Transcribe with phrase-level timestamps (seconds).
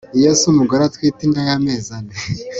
[0.19, 2.15] iyo se umugore atwite inda yamezi ane